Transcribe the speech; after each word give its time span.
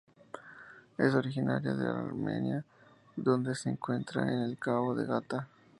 Es 0.97 1.13
originaria 1.13 1.75
de 1.75 1.87
Almería 1.87 2.65
donde 3.15 3.53
se 3.53 3.69
encuentra 3.69 4.23
en 4.23 4.39
el 4.41 4.57
Cabo 4.57 4.95
de 4.95 5.05
Gata. 5.05 5.47